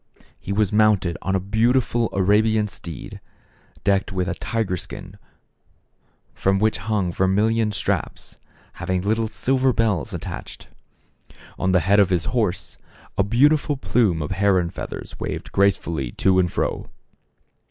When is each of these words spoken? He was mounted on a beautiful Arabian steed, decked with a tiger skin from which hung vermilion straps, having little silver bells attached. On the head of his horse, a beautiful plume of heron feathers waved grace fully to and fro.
He 0.39 0.51
was 0.51 0.73
mounted 0.73 1.15
on 1.21 1.35
a 1.35 1.39
beautiful 1.39 2.09
Arabian 2.11 2.65
steed, 2.65 3.21
decked 3.83 4.11
with 4.11 4.27
a 4.27 4.33
tiger 4.33 4.75
skin 4.75 5.19
from 6.33 6.57
which 6.57 6.79
hung 6.79 7.11
vermilion 7.11 7.71
straps, 7.71 8.37
having 8.73 9.03
little 9.03 9.27
silver 9.27 9.71
bells 9.73 10.11
attached. 10.11 10.69
On 11.59 11.71
the 11.71 11.81
head 11.81 11.99
of 11.99 12.09
his 12.09 12.25
horse, 12.33 12.79
a 13.15 13.21
beautiful 13.23 13.77
plume 13.77 14.23
of 14.23 14.31
heron 14.31 14.71
feathers 14.71 15.19
waved 15.19 15.51
grace 15.51 15.77
fully 15.77 16.11
to 16.13 16.39
and 16.39 16.51
fro. 16.51 16.89